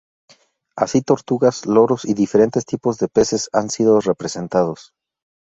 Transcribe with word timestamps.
Así 0.75 1.03
tortugas, 1.03 1.67
loros 1.67 2.05
y 2.05 2.15
diferentes 2.15 2.65
tipos 2.65 2.97
de 2.97 3.07
peces 3.07 3.51
han 3.53 3.69
sido 3.69 3.99
representados. 4.01 4.95